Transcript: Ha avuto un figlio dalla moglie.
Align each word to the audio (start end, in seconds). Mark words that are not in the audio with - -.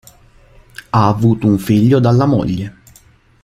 Ha 0.89 1.05
avuto 1.05 1.45
un 1.45 1.59
figlio 1.59 1.99
dalla 1.99 2.25
moglie. 2.25 2.77